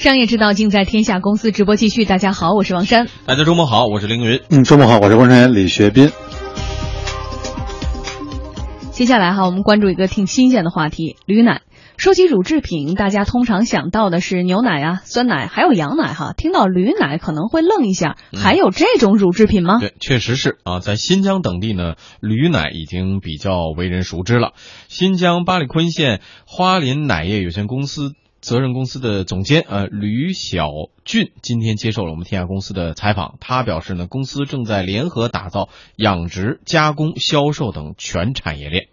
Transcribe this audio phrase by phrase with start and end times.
[0.00, 2.06] 商业之道尽在天下公司直播继续。
[2.06, 3.06] 大家好，我是王珊。
[3.26, 4.40] 大家周末好，我是凌云。
[4.48, 6.10] 嗯，周末好，我是观察员李学斌。
[8.92, 11.60] 接下来哈，我们关注一个挺新鲜的话题——驴奶。
[11.98, 16.32] 说起乳制品，大家通常想到的是牛奶啊、酸奶，还有羊奶哈。
[16.34, 19.80] 听到驴奶可能会愣一下，还有这种乳制品吗？
[19.80, 24.54] 对，确实是啊，在新疆等地呢，驴奶已经比较为人熟知了。
[24.88, 28.14] 新疆巴里坤县花林奶业有限公司。
[28.40, 30.66] 责任公司的总监呃吕小
[31.04, 38.88] 俊今天接受了我们天下公司的采访，他表示呢，公司正在联合打造养殖、加工、销售等全产业链。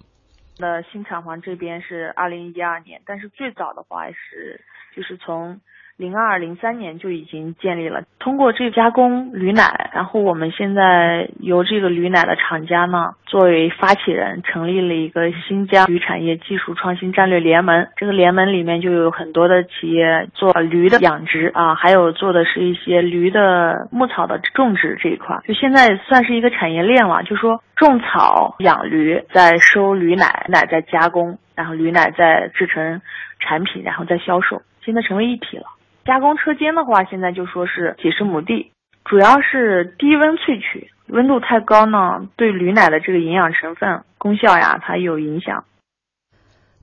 [0.58, 4.66] 那新厂房这边是二零一二年，但是最早的话是
[4.96, 5.62] 就是从。
[5.98, 17.88] 零二零三年就已经建立了，通过这加工驴奶，然后我们现在由这个驴奶的厂家呢作为发起人，成立了一个新疆驴产业技术创新战略联盟。
[17.96, 27.24] 这个联盟里面就有很多的企业做驴的养殖啊，还有做的是一些驴的牧草的种植这一块，就现在算是一个产业链了。
[27.24, 33.02] 就说种草、养驴，再收驴奶，奶再加工，然后驴奶再制成
[33.40, 35.64] 产品，然后再销售，现在成为一体了。
[36.08, 38.72] 加工车间的话，现在就说是几十亩地，
[39.04, 45.66] 主要是低温萃取，温度太高呢，对驴奶的这个营养成分、功效呀，它有影响。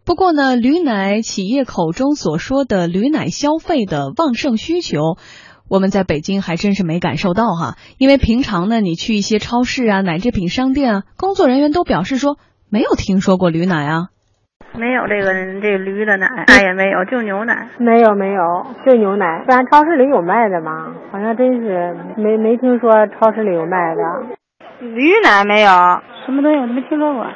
[0.05, 5.17] 不过呢，驴奶企业口中所说的驴奶消费的旺盛需求，
[5.71, 7.79] 我们在北京还真是没感受到哈。
[7.97, 12.37] 因为平常呢，你去一些超市啊、奶制品商店啊，工作人员都表示说
[12.69, 14.09] 没有听说过驴奶啊。
[14.77, 17.69] 没有这个这驴的奶，那也没有，就牛奶。
[17.79, 19.45] 没有没有，就牛奶。
[19.47, 20.95] 不然超市里有卖的吗？
[21.13, 24.03] 好像真是没没听说超市里有卖的。
[24.81, 25.71] 驴奶没有，
[26.27, 27.27] 什么东西我都没听说过。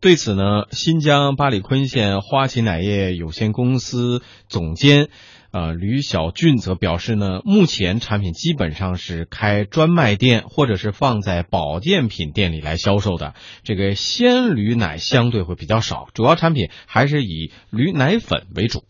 [0.00, 5.08] 对此呢，新疆巴里坤县花旗奶业有限公司总监。
[5.50, 13.32] 呃，吕小俊则表示呢，目前产品基本上是开专卖店或者是放在保健品店里来销售的。
[13.62, 18.80] 这个鲜驴奶相对会比较少，主要产品还是以驴奶粉为主。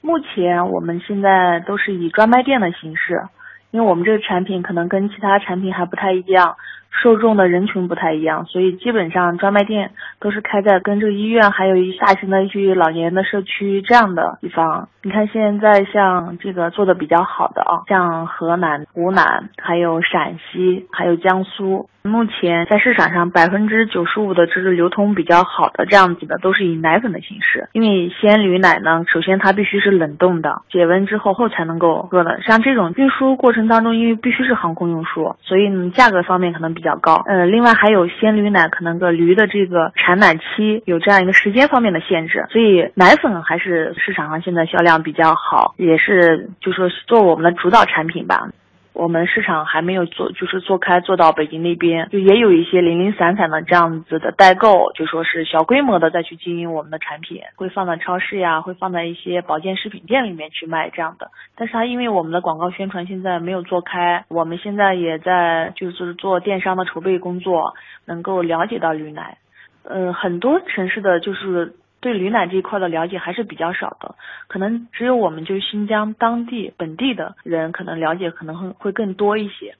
[0.00, 3.26] 目前我们现在都是以专卖店的形式，
[3.72, 6.56] 因为我们这个产品可能跟其他产品还不太一样。
[6.90, 14.88] 受众的人群不太一样，所以基本上专卖店都是开在跟这个医院，还有一大型的一些老年的社区这样的地方。
[15.02, 21.88] 你看现在像这个做的比较好的啊，像河南、湖南，还有陕西，还有江苏。
[22.02, 27.68] 目前在市场上百分之九十五的这是流通比较好的这样子的，都是以奶粉的形式。
[27.72, 32.40] 因为鲜驴奶呢，首先它必须是冷冻的，解温之后后才能够喝的。
[32.42, 37.20] 像这种运输过程当中，因为必须是航空运输，所以价格方面可能比较高。
[37.26, 48.48] 呃，另外还有鲜驴奶可能个驴的这个产奶期有这样一个时间方面的限制，所以奶粉还是市场上现在销量比较好，也是就说做我们的主导产品吧。
[48.98, 61.30] 我们市场还没有做，就是做开做到北京那边，就也有一些零零散散的这样子的代购，就说是小规模的再去经营我们的产品，会放在超市呀，会放在一些保健食品店里面去卖这样的。
[61.54, 69.38] 但是它因为我们的广告宣传现在没有做开，我们现在也在就是做电商的筹备工作，能够了解到驴奶，
[69.84, 71.72] 嗯，很多城市的就是。
[72.00, 74.14] 对驴奶这一块的了解还是比较少的，
[74.46, 79.74] 可能只有我们就新疆当地本地的人可能了解可能会会更多一些。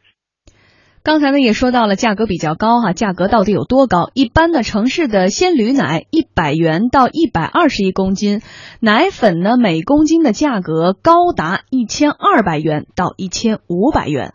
[1.04, 4.10] 刚才呢也说到了价格比较高哈，价格到底有多高？
[4.14, 8.40] 一般的城市的鲜驴奶一百元到一百二十一公斤，
[8.80, 14.34] 奶粉呢每公斤的价格高达一千二百元到一千五百元。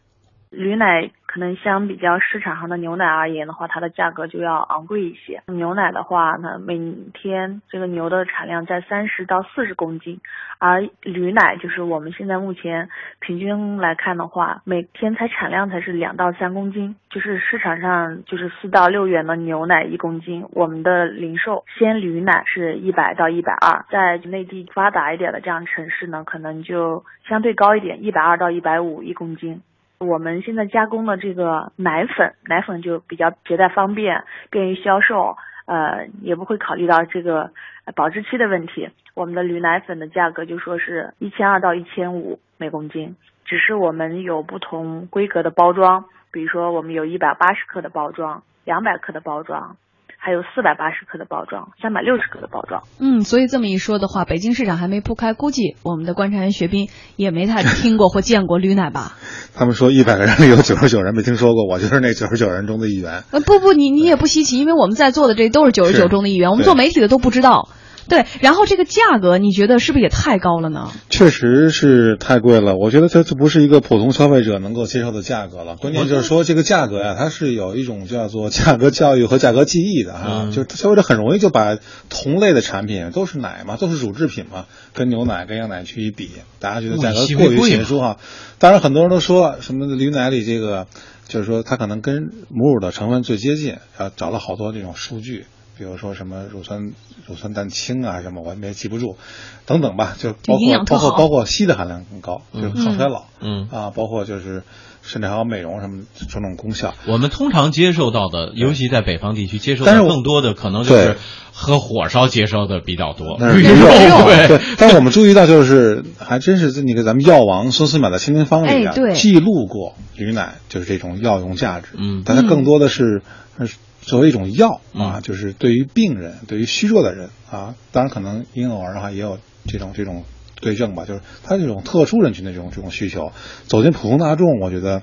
[0.50, 1.11] 驴奶。
[1.33, 5.41] 可能相比较市场上的牛奶而言的话，它的价格就要昂贵一些。
[5.47, 6.77] 牛奶的话呢，每
[7.11, 10.21] 天这个牛的产量在三十到四十公斤，
[10.59, 12.88] 而驴奶就是我们现在目前
[13.19, 29.63] 平均来看的话，每天才产量才是两到三公斤，就是市场上就是四到六元的牛奶一公斤，我们的零售鲜驴奶是一百到一百二，在内地发达一点的这样城市呢，可能就相对高一点，一百二到一百五一公斤。
[30.00, 37.51] 我们现在加工的这个奶粉，奶粉就比较携带方便，便于销售，呃，也不会考虑到这个
[37.95, 38.90] 保质期的问题。
[39.13, 49.78] 我们的驴奶粉的价格就说是一千二到一千五每公斤，只是我们有不同规格的包装，比如说我们有一百八十克的包装，两百克的包装。
[50.25, 52.84] 还有四百八十克的包装，三百六十克的包装。
[52.98, 56.88] 嗯，所以这么一说的话，北京市场还没铺开，估计我们的观察员学斌
[57.18, 59.18] 也没太 听过或见过驴奶吧？
[59.54, 63.24] 他们说一百个人里有九十九人没听说过，我就是那九十九人中的一员。
[63.31, 67.68] 呃，不不，你你也不稀奇，因为我们在座的这都是九十九中的一员，我们做媒体的都不知道。
[68.07, 70.91] 对，然后这个价格你觉得是不是也太高了呢？
[71.09, 75.75] 确实是太贵了，我觉得这这不是一个普通消费者能够接受的价格了。
[75.77, 81.77] 关键就是说这个价格呀，它是有一种叫做价格教育和价格记忆的哈，嗯就是消费者很容易就把
[82.09, 86.29] 同类的产品都是奶嘛，都是乳制品嘛，跟牛奶跟羊奶去一比，
[86.59, 88.17] 大家觉得价格过于悬殊哈。
[88.59, 90.88] 当然，很多人都说什么驴奶里这个，
[91.27, 95.45] 就是说它可能跟母乳的成分最接近，啊，找了好多这种数据。
[95.78, 96.94] 比如说什么乳酸
[97.28, 99.18] 乳酸蛋清啊什么，我也没记不住，
[99.66, 103.68] 等等吧，就包括包括包括硒的含量更高，就是抗衰老，嗯。
[103.72, 104.64] 啊，包括就是
[105.02, 106.94] 甚至还有美容什么种种功效。
[107.08, 111.16] 我们通常接受到的，尤其在北方地区接受但是更多的，可能就是对
[111.52, 113.38] 和火烧接收的比较多。
[113.40, 113.88] 那是驴驴肉
[114.25, 114.48] 对。
[114.48, 122.24] 对，但是我们注意到，就是还真是那个咱们药王孙思邈的《清明方》里啊哎对，记录过驴奶就是这种药用价值，嗯。
[122.25, 123.22] 但它更多的是
[123.58, 123.68] 呃
[124.05, 130.23] 作为一种药啊，嗯就是对于病人、对于虚弱的人啊，当然可能婴幼儿哈也有这种这种
[130.61, 133.31] 对症吧，就是他这种特殊人群的这种这种需求，
[133.67, 135.01] 走进普通大众，我觉得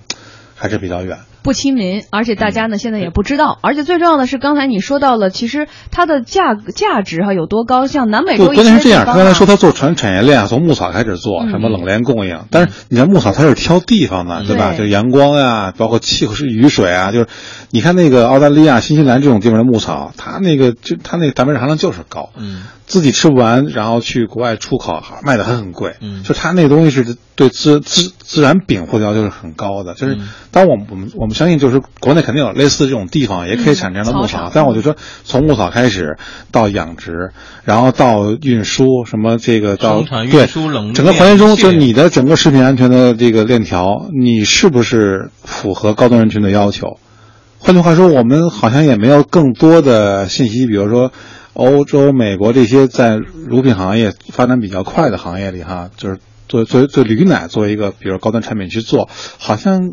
[0.55, 1.19] 还是比较远。
[1.43, 11.51] 不亲民，而且大家嗯呢现在也不知道，而且最重要的是，刚才你说到了，其实它的价价值哈有多高，像南美就洲关键是这样，他刚才说他做产产业链啊，从牧草开始做，嗯。
[11.51, 14.71] 什么冷链供应，但是你看牧草它是挑地方的，对吧？
[14.71, 14.79] 对。
[14.79, 17.27] 就是阳光呀、包括气候是雨水啊，就是
[17.71, 22.63] 你看那个澳大利亚、新西兰这种地方的牧草，它那个就它那个蛋白质含量就是高，嗯。
[22.87, 26.23] 自己吃不完，然后去国外出口卖的还很贵，嗯。
[26.25, 30.29] 就它那个东西是对自自自然禀赋要求是很高的，就是嗯。
[30.51, 36.17] 当我们我们我们相信就是国内肯定有类似这种地方也可以产这样的牧草，嗯草但我就说从牧草开始
[36.51, 37.33] 到养殖，
[37.65, 40.47] 然后到运输什么这个到对
[40.93, 46.99] 整个环节中，就是你的整个食品安全的这个链条，你是不是符合高端人群的要求？
[47.59, 51.13] 换句话说，我们好像也没有更多的信息，比如说
[51.53, 56.19] 欧洲、美国这些在乳品行业发展比较快的行业里，哈，就是
[56.49, 59.91] 作为作为做驴奶作为一个比如高端产品去做，好像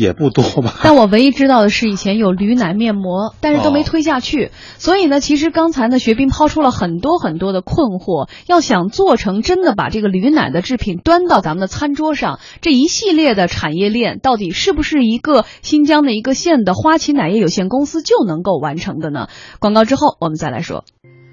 [0.00, 0.80] 也不多吧。
[0.82, 4.50] 但我唯一知道的是，以前有驴奶面膜，但是都没哦推下去。
[4.78, 8.30] 所以呢，其实刚才呢，学斌抛出了很多很多的困惑。
[8.46, 19.28] 要想做成真的把这个驴奶的制品端到咱们的餐桌上，这一系列的产业链到底是不是一个新疆的一个县的花旗奶业有限公司就能够完成的呢？
[19.58, 20.84] 广告之后我们再来说。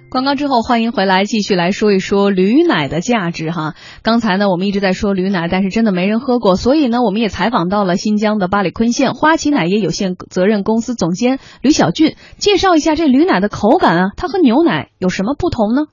[0.10, 3.74] 广告之后，欢迎回来，继续来说一说驴奶的价值哈。
[4.04, 15.88] 刚才呢，我们一直在说驴奶，但是真的没人喝过，所以呢，我们也采访到了新疆的巴里坤县花旗奶业有限责任公司总监吕小俊，介绍一下这驴奶的口感啊，它和牛奶有什么不同呢？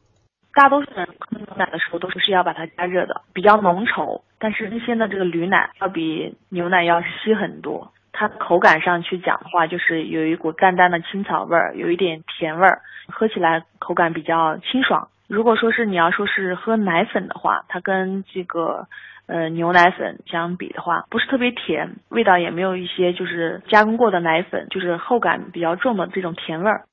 [0.54, 4.22] 大多数人喝牛奶的时候都是要把它加热的，比较浓稠。
[4.38, 7.90] 但是新鲜的这个驴奶要比牛奶要稀很多。
[8.16, 15.08] 它口感上去讲的话，就是有一股淡淡的青草味儿，有一点甜味儿，喝起来口感比较清爽。
[15.26, 18.86] 如果说是你要说是喝奶粉的话，它跟这个
[19.26, 26.84] 呃牛奶粉相比的话，不是特别甜，味道也没有一些就是加工过的奶粉，就是后感比较重的这种甜味儿。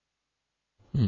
[0.94, 1.08] 嗯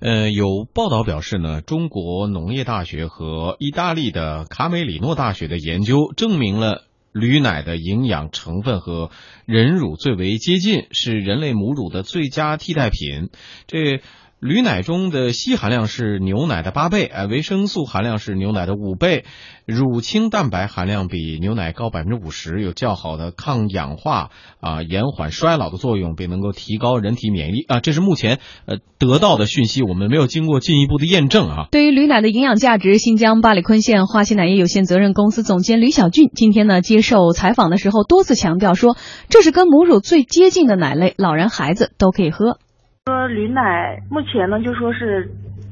[0.00, 9.10] 呃，有报道表示呢，中国农业大学和意大利的卡梅里诺大学的研究证明了驴奶的营养成分和
[9.44, 13.30] 人乳最为接近，是人类母乳的最佳替代品。
[13.66, 14.00] 这
[14.40, 19.26] 驴奶中的硒含量是牛奶的八倍，呃，维生素含量是牛奶的五倍，
[19.66, 24.30] 乳清蛋白含量比牛奶高百分之五十，有较好的抗氧化
[24.60, 27.80] 啊、延缓衰老的作用，并能够提高人体免疫力啊。
[27.80, 31.66] 这是目前呃得到的讯息，我们没有经过进一步的验证啊。
[31.70, 38.96] 对于驴奶的营养价值，新疆巴里坤县花旗奶业有限责任公司总监吕小俊今天呢接受采访的时候多次强调说，
[39.28, 42.58] 这是跟母乳最接近的奶类，老人孩子都可以喝。
[43.06, 45.26] 说驴奶目前呢，就说是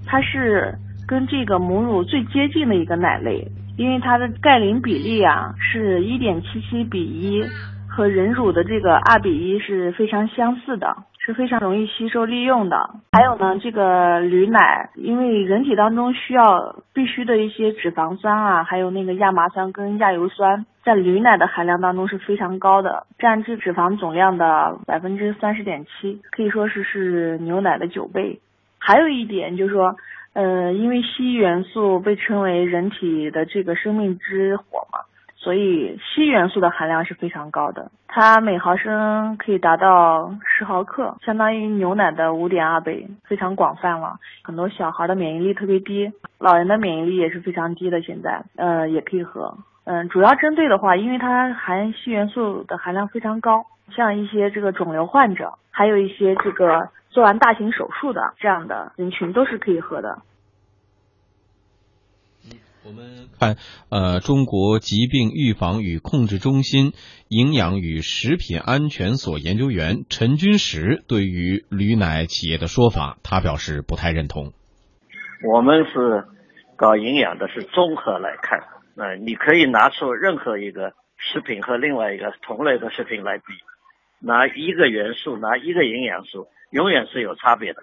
[0.06, 0.74] 它是
[1.06, 7.44] 跟这个母乳最接近的一个奶类，因为它的钙磷比例啊是一点七七比一，
[7.86, 10.96] 和人乳的这个二比一是非常相似的，
[11.28, 12.88] 是非常容易吸收利用的。
[13.12, 28.40] 还有呢，这个驴奶，因为人体当中需要必须的一些脂肪酸啊，还有那个亚麻酸跟亚油酸，在驴奶的含量当中是非常高的，占脂脂肪总量的百分之三十点七，可以说是是牛奶的九倍。
[28.78, 29.96] 还有一点就是说，
[30.32, 35.00] 呃，因为硒元素被称为人体的这个生命之火嘛，
[35.48, 44.18] 所以硒元素的含量是非常高的，它每毫升可以达到十毫克，相当于牛奶的五点二倍，非常广泛了。
[44.44, 49.56] 很多小孩的免疫力特别低，老人的免疫力也是非常低的，现在呃也可以喝。
[49.84, 53.64] 嗯，主要针对的话，因为它含硒元素的含量非常高，
[53.96, 60.18] 像一些这个肿瘤患者，还有一些这个做完大型手术的这样的人群都是可以喝的。
[62.84, 63.56] 我们看，
[63.90, 66.92] 呃，中国疾病预防与控制中心
[67.28, 74.52] 营养与食品安全所研究员陈军石对于驴奶企业的说法，他表示不太认同。
[75.52, 76.24] 我们是
[76.76, 78.60] 搞营养的，是综合来看。
[78.96, 83.44] 呃，你可以拿出任何一个食品和另外一个同类的食品来比，
[84.20, 87.82] 拿一个元素，拿一个营养素，永远是有差别的，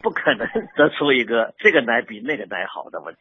[0.00, 0.46] 不可能
[0.76, 3.20] 得出一个这个奶比那个奶好的问题。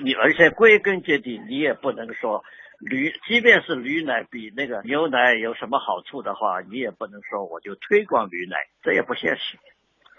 [0.00, 2.44] 你而且归根结底，你也不能说
[2.78, 9.58] 驴，即便是驴奶比那个牛奶有什么好处的话，你也不能说我就推广驴奶，这也不现实。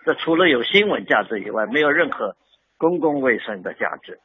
[0.05, 2.35] 这除了有新闻价值以外，没有任何
[2.77, 4.19] 公共卫生的价值。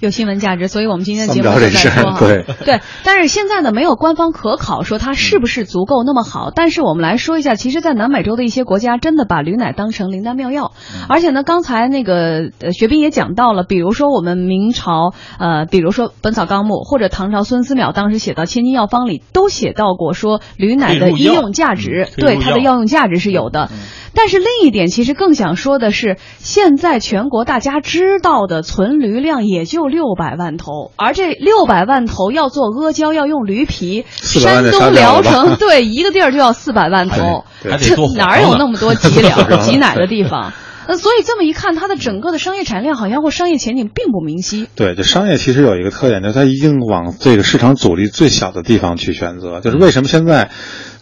[0.00, 2.18] 有新闻价值，所以我们今天的节目这在说哈。
[2.18, 6.50] 对对，但是现在呢，没有官方可考说它是不是足够那么好。
[6.54, 10.72] 但是我们来说一下，其实，在南美洲的一些国家，真的把驴奶当成灵丹妙药。
[11.08, 23.70] 而且呢，刚才那个呃学斌也讲到了，比如说我们明朝呃，比如说《本草纲目》或者唐朝孙思邈当时写到《千金药方》里，都写到过说驴奶的医用价值，对它的药用价值是有的。
[24.14, 37.44] 但是另一点，其实更想说的是，现在全国大家知道的存驴量也就六百万头，而这六百万头要做阿胶，要用驴皮，山东聊城对一个地儿就要四百万头，
[37.80, 40.52] 这哪有那么多 挤粮挤奶的地方？
[40.86, 44.68] 那所以这么一看，它的整个的商业产业链好像或商业前景并不明晰。
[44.74, 49.60] 对，就商业其实有一个特点，就是它一定往这个市场阻力最小的地方去选择。
[49.60, 50.50] 就是为什么现在，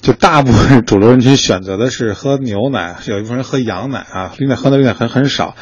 [0.01, 5.57] 就大部分主流人群选择的是喝牛奶，有一部分人喝羊奶啊，驴奶喝的驴奶很很少。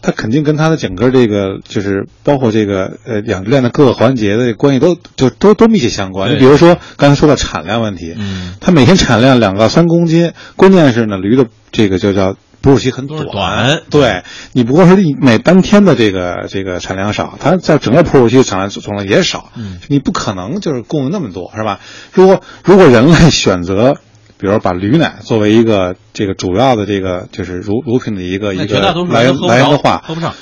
[0.00, 6.32] 它肯定跟它的整个这个就是包括这个呃养殖链的各个环节的关系都就都都密切相关。
[6.32, 12.36] 你比如说刚才说到产量问题，嗯，它每天产量两到三公斤，关键是呢驴的这个就叫。
[12.68, 21.80] 哺乳期很短，对你不过是每半天的这个这个产量少，它在整个哺乳期产量总量也少，嗯，你不可能就是供应那么多，是吧？
[22.12, 23.96] 如果如果人类选择，
[24.36, 30.34] 比如把驴奶作为一个这个主要的这个就是乳乳品的一个一个来源来源的话，喝不上，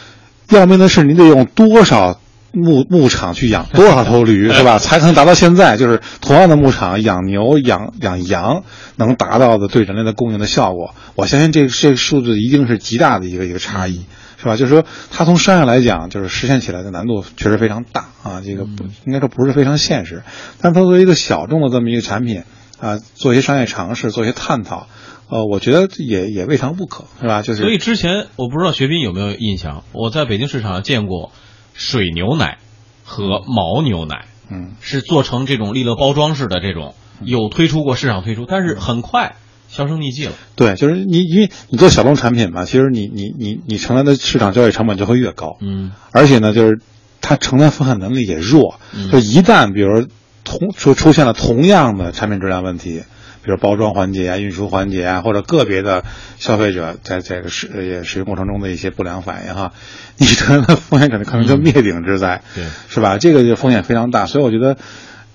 [0.51, 2.19] 要命的是你得用多少。
[2.57, 4.79] 牧牧场去养 多少头驴是吧？
[4.81, 8.65] 才可能达到现在就是同样的牧场养牛养养羊
[8.97, 10.95] 能达到的对人类的供应的效果。
[11.15, 14.07] 我相信这这个数字一定是极大的一个一个差异，
[14.39, 14.57] 是吧？
[14.57, 18.43] 就是说它从商业来讲，就是实现起来的难度确实非常大啊。
[18.45, 20.23] 这个不应该说不是非常现实，
[20.61, 22.43] 但它作为一个小众的这么一个产品
[22.81, 24.89] 啊，做一些商业尝试，做一些探讨，
[25.29, 27.43] 呃，我觉得也也未尝不可，是吧？
[27.43, 31.33] 就是所以之前我不知道学斌有没有印象，我在北京市场上见过。
[31.77, 32.59] 水牛奶
[33.05, 39.37] 和牦牛奶，嗯，是做成这种利乐包装式的这种，有推出过市场推出，但是很快
[39.69, 40.33] 销声匿迹了。
[40.55, 46.81] 对，就是你因为你做小众产品嘛，其实你你你你承担的市场交易成本就会越高，嗯，而且呢，就是
[47.21, 50.07] 它承担风险能力也弱，嗯，就一旦比如
[50.45, 53.03] 同出出现了同样的产品质量问题。
[53.47, 56.05] 比如包装环节啊、运输环节啊，或者个别的
[56.41, 59.71] 消费者在这个使也使用过程中的一些不良反应哈，
[60.19, 63.19] 你这的风险可能可能就灭顶之灾，对，是吧？
[63.19, 64.77] 这个就风险非常大，所以我觉得，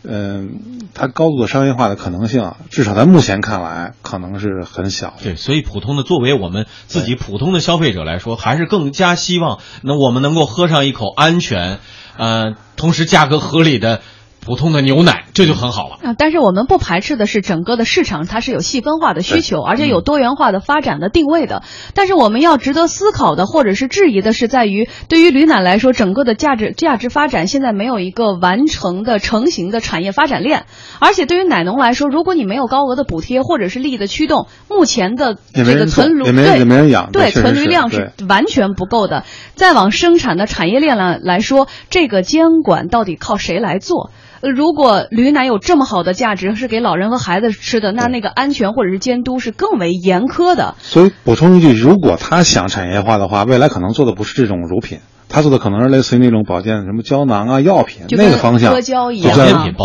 [0.04, 5.14] 嗯，它高度的商业化的可能性，至少在目前看来，可能是很小。
[5.24, 11.80] 对，所以普通的作为我们自己普通的消费者来说，还是更加希望那我们能够喝上一口安全，
[12.18, 14.02] 呃，同时价格合理的。
[14.44, 16.16] 普通的牛奶，这就很好了啊！
[16.18, 21.64] 但是我们不排斥的是，整个的市场它是有细分化的需求，而且有多元化的发展的定位的。
[21.94, 30.66] 但是我们要值得思考的，或者是质疑的是，在于对于驴奶来说，整个的价值价值发展现在没有一个完成的成型的产业发展链。
[31.00, 36.66] 而且对于奶农来说，如果你没有高额的补贴或者是利益的驱动，目前的这个存驴对
[37.12, 39.24] 对存驴量是完全不够的。
[39.56, 44.12] 再往生产的产业链来来说，这个监管到底靠谁来做？
[44.50, 50.76] 如果驴奶有这么好的价值，是给老人和孩子吃的，那那个安全或者是监督是更为严苛的。
[50.80, 58.74] 所以补充一句，如果他想产业化的话，未来可能做的不是这种乳品，他做的可能是类似于那种保健什么胶囊啊、药品那个方向。
[58.74, 59.38] 阿胶一样，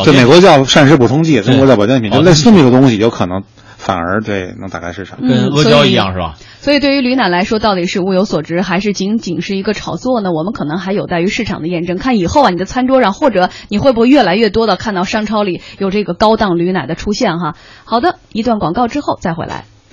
[0.04, 3.42] 就美国叫膳食补充剂，中国叫保健品，就类似那个东西，有可能。
[3.86, 6.34] 反而对能打开市场，跟阿胶一样是吧？
[6.60, 10.32] 所以对于驴奶来说，到底是物有所值，还是仅仅是一个炒作呢？
[10.32, 11.96] 我们可能还有待于市场的验证。
[11.96, 17.54] 看以后啊，你的餐桌上，或者你会不会越来越多的看到商超里有这个高档驴奶的出现哈？
[17.84, 19.66] 好的，一段广告之后再回来。